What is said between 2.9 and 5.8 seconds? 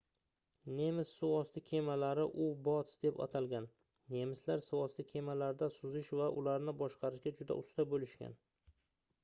deb atalgan nemislar suvosti kemalarida